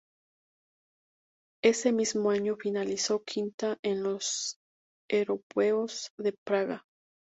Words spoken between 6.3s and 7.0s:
Praga.